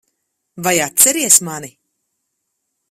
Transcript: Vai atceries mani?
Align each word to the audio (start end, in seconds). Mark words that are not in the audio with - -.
Vai 0.65 0.77
atceries 0.87 1.37
mani? 1.47 1.71